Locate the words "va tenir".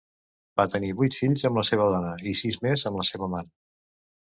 0.61-0.89